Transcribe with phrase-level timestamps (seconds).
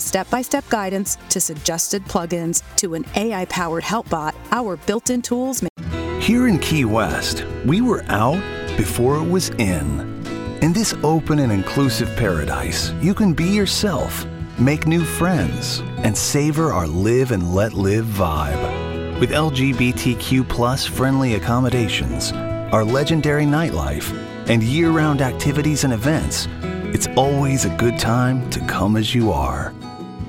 [0.00, 5.10] step by step guidance to suggested plugins to an AI powered help bot, our built
[5.10, 8.42] in tools make Here in Key West, we were out
[8.76, 10.14] before it was in.
[10.62, 14.26] In this open and inclusive paradise, you can be yourself,
[14.58, 19.20] make new friends, and savor our live and let live vibe.
[19.20, 22.32] With LGBTQ plus friendly accommodations,
[22.72, 24.12] our legendary nightlife,
[24.48, 26.48] and year round activities and events,
[26.94, 29.72] it's always a good time to come as you are.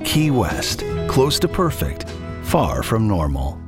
[0.06, 2.08] Key West, close to perfect,
[2.44, 3.65] far from normal.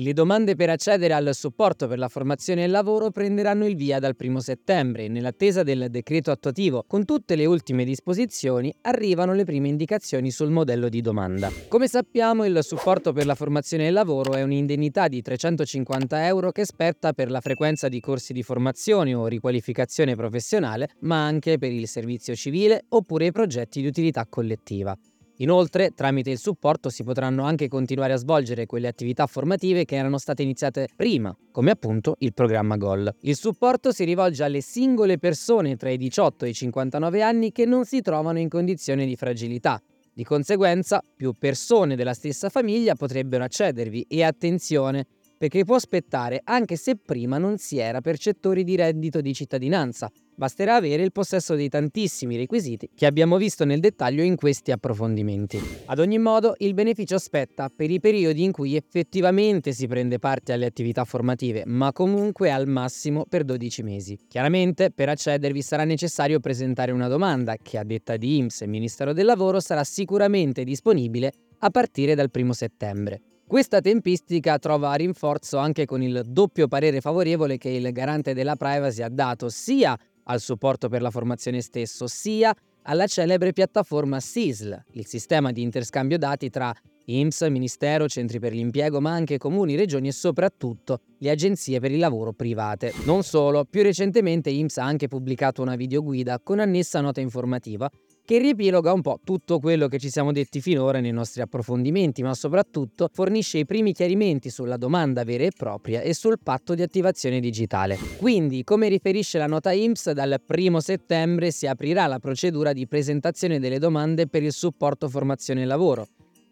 [0.00, 3.98] Le domande per accedere al supporto per la formazione e il lavoro prenderanno il via
[3.98, 9.66] dal 1 settembre nell'attesa del decreto attuativo con tutte le ultime disposizioni arrivano le prime
[9.66, 11.50] indicazioni sul modello di domanda.
[11.66, 16.52] Come sappiamo il supporto per la formazione e il lavoro è un'indennità di 350 euro
[16.52, 21.72] che spetta per la frequenza di corsi di formazione o riqualificazione professionale ma anche per
[21.72, 24.96] il servizio civile oppure i progetti di utilità collettiva.
[25.40, 30.18] Inoltre, tramite il supporto si potranno anche continuare a svolgere quelle attività formative che erano
[30.18, 33.14] state iniziate prima, come appunto il programma GOL.
[33.20, 37.66] Il supporto si rivolge alle singole persone tra i 18 e i 59 anni che
[37.66, 39.80] non si trovano in condizione di fragilità.
[40.12, 45.06] Di conseguenza, più persone della stessa famiglia potrebbero accedervi e attenzione,
[45.38, 50.10] perché può aspettare anche se prima non si era percettori di reddito di cittadinanza.
[50.34, 55.60] Basterà avere il possesso dei tantissimi requisiti che abbiamo visto nel dettaglio in questi approfondimenti.
[55.86, 60.52] Ad ogni modo, il beneficio aspetta per i periodi in cui effettivamente si prende parte
[60.52, 64.18] alle attività formative, ma comunque al massimo per 12 mesi.
[64.28, 69.12] Chiaramente, per accedervi sarà necessario presentare una domanda che a detta di IMSS e Ministero
[69.12, 73.22] del Lavoro sarà sicuramente disponibile a partire dal 1 settembre.
[73.48, 79.00] Questa tempistica trova rinforzo anche con il doppio parere favorevole che il garante della privacy
[79.00, 85.06] ha dato sia al supporto per la formazione stesso, sia alla celebre piattaforma SISL, il
[85.06, 86.74] sistema di interscambio dati tra
[87.06, 91.98] IMSS, Ministero, centri per l'impiego, ma anche comuni, regioni e soprattutto le agenzie per il
[91.98, 92.92] lavoro private.
[93.06, 97.90] Non solo, più recentemente IMSS ha anche pubblicato una videoguida con annessa nota informativa
[98.28, 102.34] che riepiloga un po' tutto quello che ci siamo detti finora nei nostri approfondimenti, ma
[102.34, 107.40] soprattutto fornisce i primi chiarimenti sulla domanda vera e propria e sul patto di attivazione
[107.40, 107.98] digitale.
[108.18, 113.58] Quindi, come riferisce la nota IMSS, dal 1 settembre si aprirà la procedura di presentazione
[113.58, 116.06] delle domande per il supporto formazione e lavoro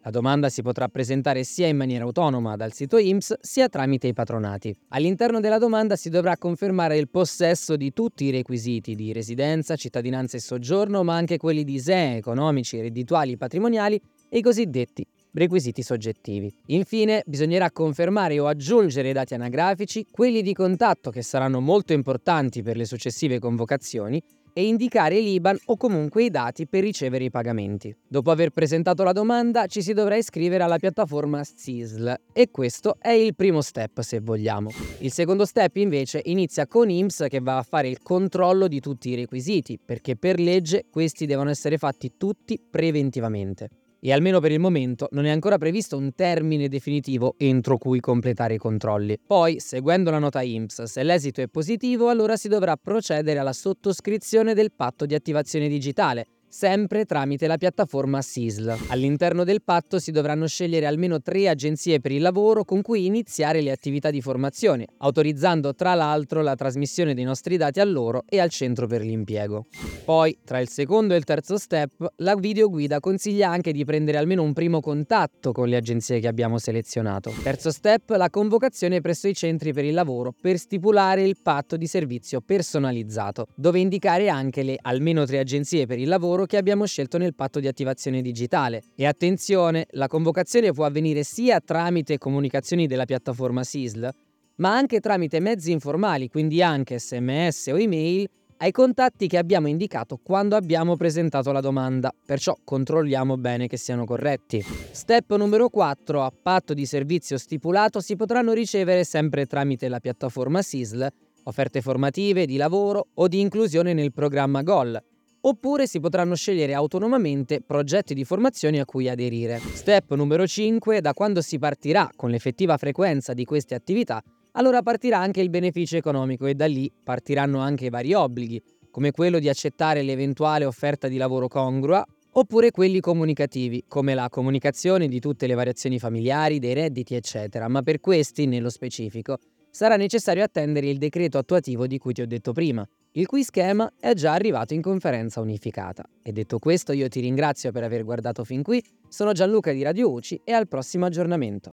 [0.07, 4.13] la domanda si potrà presentare sia in maniera autonoma dal sito IMSS sia tramite i
[4.13, 4.73] patronati.
[4.89, 10.37] All'interno della domanda si dovrà confermare il possesso di tutti i requisiti di residenza, cittadinanza
[10.37, 16.51] e soggiorno, ma anche quelli di SEE, economici, reddituali, patrimoniali e i cosiddetti requisiti soggettivi.
[16.67, 22.63] Infine, bisognerà confermare o aggiungere i dati anagrafici, quelli di contatto che saranno molto importanti
[22.63, 24.23] per le successive convocazioni
[24.57, 27.95] e indicare l'IBAN o comunque i dati per ricevere i pagamenti.
[28.07, 33.11] Dopo aver presentato la domanda ci si dovrà iscrivere alla piattaforma SISL e questo è
[33.11, 34.71] il primo step se vogliamo.
[35.01, 39.09] Il secondo step invece inizia con IMSS che va a fare il controllo di tutti
[39.09, 43.69] i requisiti perché per legge questi devono essere fatti tutti preventivamente
[43.99, 48.55] e almeno per il momento non è ancora previsto un termine definitivo entro cui completare
[48.55, 49.19] i controlli.
[49.25, 54.53] Poi, seguendo la nota IMSS, se l'esito è positivo, allora si dovrà procedere alla sottoscrizione
[54.53, 58.75] del patto di attivazione digitale, sempre tramite la piattaforma SISL.
[58.87, 63.61] All'interno del patto si dovranno scegliere almeno tre agenzie per il lavoro con cui iniziare
[63.61, 68.39] le attività di formazione, autorizzando tra l'altro la trasmissione dei nostri dati a loro e
[68.39, 69.67] al centro per l'impiego.
[70.03, 74.41] Poi, tra il secondo e il terzo step, la videoguida consiglia anche di prendere almeno
[74.41, 77.31] un primo contatto con le agenzie che abbiamo selezionato.
[77.43, 81.85] Terzo step, la convocazione presso i centri per il lavoro per stipulare il patto di
[81.85, 87.19] servizio personalizzato, dove indicare anche le almeno tre agenzie per il lavoro che abbiamo scelto
[87.19, 88.81] nel patto di attivazione digitale.
[88.95, 94.09] E attenzione, la convocazione può avvenire sia tramite comunicazioni della piattaforma SISL,
[94.55, 98.27] ma anche tramite mezzi informali, quindi anche sms o email,
[98.57, 104.03] ai contatti che abbiamo indicato quando abbiamo presentato la domanda, perciò controlliamo bene che siano
[104.03, 104.65] corretti.
[104.91, 106.23] Step numero 4.
[106.23, 111.07] A patto di servizio stipulato si potranno ricevere sempre tramite la piattaforma SISL
[111.47, 115.01] offerte formative, di lavoro o di inclusione nel programma GOL,
[115.47, 119.59] oppure si potranno scegliere autonomamente progetti di formazione a cui aderire.
[119.59, 120.99] Step numero 5.
[120.99, 124.21] Da quando si partirà con l'effettiva frequenza di queste attività,
[124.51, 128.61] allora partirà anche il beneficio economico e da lì partiranno anche vari obblighi,
[128.91, 135.07] come quello di accettare l'eventuale offerta di lavoro congrua oppure quelli comunicativi, come la comunicazione
[135.07, 139.37] di tutte le variazioni familiari, dei redditi, eccetera, ma per questi, nello specifico,
[139.71, 143.91] sarà necessario attendere il decreto attuativo di cui ti ho detto prima, il cui schema
[143.99, 146.03] è già arrivato in conferenza unificata.
[146.21, 150.11] E detto questo io ti ringrazio per aver guardato fin qui, sono Gianluca di Radio
[150.11, 151.71] UCI e al prossimo aggiornamento.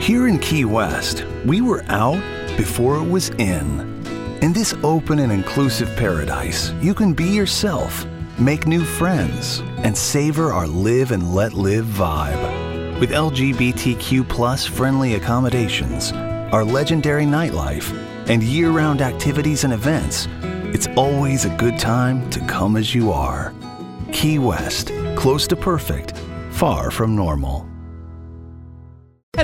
[0.00, 2.20] Here in Key West, we were out
[2.56, 3.94] before it was in.
[4.40, 8.06] In this open and inclusive paradise, you can be yourself.
[8.38, 13.00] make new friends, and savor our live and let live vibe.
[13.00, 16.12] With LGBTQ friendly accommodations,
[16.52, 17.92] our legendary nightlife,
[18.28, 20.28] and year round activities and events,
[20.74, 23.54] it's always a good time to come as you are.
[24.12, 26.16] Key West, close to perfect,
[26.50, 27.68] far from normal.